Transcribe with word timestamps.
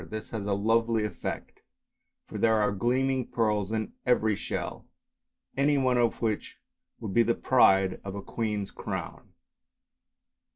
This 0.09 0.31
has 0.31 0.47
a 0.47 0.55
lovely 0.55 1.05
effect, 1.05 1.61
for 2.25 2.39
there 2.39 2.55
are 2.55 2.71
gleaming 2.71 3.27
pearls 3.27 3.71
in 3.71 3.93
every 4.03 4.35
shell, 4.35 4.87
any 5.55 5.77
one 5.77 5.99
of 5.99 6.23
which 6.23 6.59
would 6.99 7.13
be 7.13 7.21
the 7.21 7.35
pride 7.35 8.01
of 8.03 8.15
a 8.15 8.23
queen's 8.23 8.71
crown. 8.71 9.33